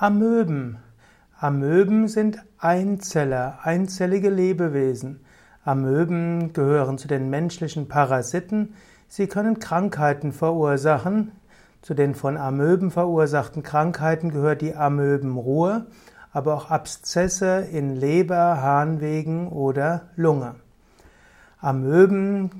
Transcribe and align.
Amöben. 0.00 0.78
Amöben 1.40 2.06
sind 2.06 2.44
Einzeller, 2.56 3.58
einzellige 3.64 4.30
Lebewesen. 4.30 5.24
Amöben 5.64 6.52
gehören 6.52 6.98
zu 6.98 7.08
den 7.08 7.30
menschlichen 7.30 7.88
Parasiten. 7.88 8.74
Sie 9.08 9.26
können 9.26 9.58
Krankheiten 9.58 10.30
verursachen. 10.30 11.32
Zu 11.82 11.94
den 11.94 12.14
von 12.14 12.36
Amöben 12.36 12.92
verursachten 12.92 13.64
Krankheiten 13.64 14.30
gehört 14.30 14.62
die 14.62 14.76
Amöbenruhe, 14.76 15.86
aber 16.32 16.54
auch 16.54 16.70
Abszesse 16.70 17.66
in 17.72 17.96
Leber, 17.96 18.62
Harnwegen 18.62 19.48
oder 19.48 20.10
Lunge. 20.14 20.54
Amöben 21.60 22.50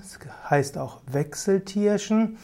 heißt 0.50 0.76
auch 0.76 1.02
Wechseltierchen. 1.06 2.38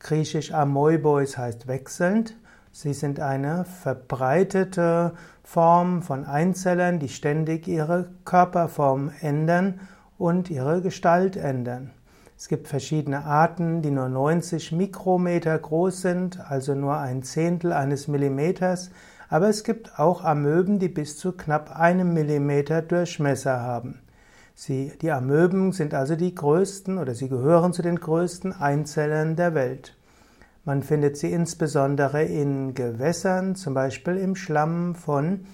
Griechisch 0.00 0.52
Amoibois 0.52 1.36
heißt 1.36 1.68
wechselnd. 1.68 2.34
Sie 2.72 2.92
sind 2.92 3.18
eine 3.20 3.64
verbreitete 3.64 5.12
Form 5.42 6.02
von 6.02 6.24
Einzellern, 6.24 7.00
die 7.00 7.08
ständig 7.08 7.66
ihre 7.66 8.10
Körperform 8.24 9.10
ändern 9.20 9.80
und 10.18 10.50
ihre 10.50 10.80
Gestalt 10.80 11.36
ändern. 11.36 11.90
Es 12.36 12.48
gibt 12.48 12.68
verschiedene 12.68 13.24
Arten, 13.24 13.82
die 13.82 13.90
nur 13.90 14.08
90 14.08 14.72
Mikrometer 14.72 15.58
groß 15.58 16.00
sind, 16.00 16.40
also 16.40 16.74
nur 16.74 16.96
ein 16.96 17.22
Zehntel 17.22 17.72
eines 17.72 18.08
Millimeters, 18.08 18.90
aber 19.28 19.48
es 19.48 19.62
gibt 19.62 19.98
auch 19.98 20.24
Amöben, 20.24 20.78
die 20.78 20.88
bis 20.88 21.18
zu 21.18 21.32
knapp 21.32 21.78
einem 21.78 22.14
Millimeter 22.14 22.80
Durchmesser 22.82 23.60
haben. 23.60 24.00
Sie, 24.54 24.92
die 25.02 25.10
Amöben 25.10 25.72
sind 25.72 25.92
also 25.92 26.16
die 26.16 26.34
größten 26.34 26.98
oder 26.98 27.14
sie 27.14 27.28
gehören 27.28 27.72
zu 27.72 27.82
den 27.82 28.00
größten 28.00 28.52
Einzellern 28.52 29.36
der 29.36 29.54
Welt. 29.54 29.96
Man 30.64 30.82
findet 30.82 31.16
sie 31.16 31.32
insbesondere 31.32 32.22
in 32.22 32.74
Gewässern, 32.74 33.56
zum 33.56 33.72
Beispiel 33.72 34.16
im 34.16 34.36
Schlamm 34.36 34.94
von 34.94 35.46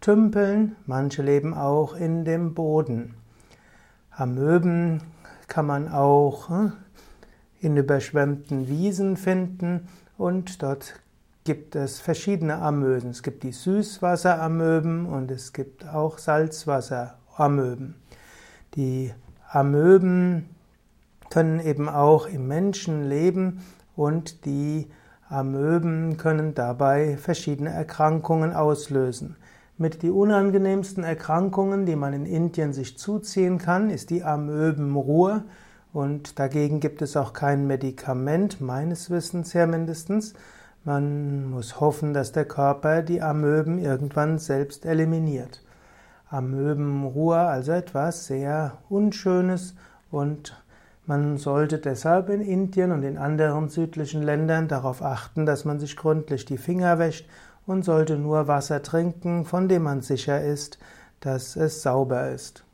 Tümpeln. 0.00 0.76
Manche 0.86 1.22
leben 1.22 1.52
auch 1.52 1.94
in 1.94 2.24
dem 2.24 2.54
Boden. 2.54 3.14
Amöben 4.10 5.02
kann 5.48 5.66
man 5.66 5.88
auch 5.88 6.48
hm, 6.48 6.72
in 7.60 7.76
überschwemmten 7.76 8.68
Wiesen 8.68 9.16
finden 9.16 9.88
und 10.16 10.62
dort 10.62 10.94
gibt 11.44 11.74
es 11.74 12.00
verschiedene 12.00 12.56
Amöben. 12.56 13.10
Es 13.10 13.24
gibt 13.24 13.42
die 13.42 13.52
Süßwasseramöben 13.52 15.06
und 15.06 15.30
es 15.32 15.52
gibt 15.52 15.88
auch 15.88 16.18
Salzwasseramöben. 16.18 17.96
Die 18.76 19.12
Amöben 19.48 20.48
können 21.30 21.58
eben 21.58 21.88
auch 21.88 22.26
im 22.26 22.46
Menschen 22.46 23.08
leben 23.08 23.62
und 23.96 24.44
die 24.44 24.88
Amöben 25.28 26.16
können 26.16 26.54
dabei 26.54 27.16
verschiedene 27.16 27.70
Erkrankungen 27.70 28.52
auslösen. 28.52 29.36
Mit 29.78 30.02
die 30.02 30.10
unangenehmsten 30.10 31.02
Erkrankungen, 31.02 31.86
die 31.86 31.96
man 31.96 32.12
in 32.12 32.26
Indien 32.26 32.72
sich 32.72 32.98
zuziehen 32.98 33.58
kann, 33.58 33.90
ist 33.90 34.10
die 34.10 34.22
Amöbenruhe 34.22 35.44
und 35.92 36.38
dagegen 36.38 36.80
gibt 36.80 37.02
es 37.02 37.16
auch 37.16 37.32
kein 37.32 37.66
Medikament, 37.66 38.60
meines 38.60 39.10
Wissens 39.10 39.54
her 39.54 39.66
mindestens. 39.66 40.34
Man 40.84 41.50
muss 41.50 41.80
hoffen, 41.80 42.12
dass 42.12 42.32
der 42.32 42.44
Körper 42.44 43.02
die 43.02 43.22
Amöben 43.22 43.78
irgendwann 43.78 44.38
selbst 44.38 44.84
eliminiert. 44.84 45.62
Amöbenruhe 46.28 47.38
also 47.38 47.72
etwas 47.72 48.26
sehr 48.26 48.78
Unschönes 48.88 49.74
und 50.10 50.61
man 51.06 51.36
sollte 51.36 51.78
deshalb 51.78 52.28
in 52.28 52.40
Indien 52.40 52.92
und 52.92 53.02
in 53.02 53.18
anderen 53.18 53.68
südlichen 53.68 54.22
Ländern 54.22 54.68
darauf 54.68 55.02
achten, 55.02 55.46
dass 55.46 55.64
man 55.64 55.80
sich 55.80 55.96
gründlich 55.96 56.44
die 56.44 56.58
Finger 56.58 56.98
wäscht 56.98 57.28
und 57.66 57.84
sollte 57.84 58.18
nur 58.18 58.48
Wasser 58.48 58.82
trinken, 58.82 59.44
von 59.44 59.68
dem 59.68 59.82
man 59.82 60.02
sicher 60.02 60.42
ist, 60.42 60.78
dass 61.20 61.56
es 61.56 61.82
sauber 61.82 62.30
ist. 62.30 62.64